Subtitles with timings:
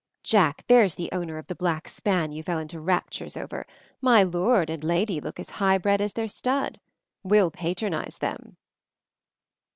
[0.23, 3.67] "Jack, there's the owner of the black span you fell into raptures over.
[4.01, 6.79] My lord and lady look as highbred as their stud.
[7.21, 8.57] We'll patronize them!"